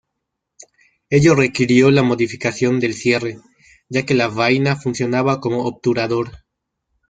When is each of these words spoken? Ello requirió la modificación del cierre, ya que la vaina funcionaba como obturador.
Ello 1.11 1.35
requirió 1.35 1.91
la 1.91 2.01
modificación 2.01 2.79
del 2.79 2.95
cierre, 2.95 3.37
ya 3.87 4.03
que 4.03 4.15
la 4.15 4.29
vaina 4.29 4.75
funcionaba 4.75 5.39
como 5.39 5.65
obturador. 5.65 6.31